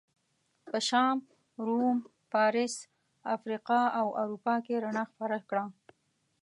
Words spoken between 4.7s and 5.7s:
رڼا خپره کړه.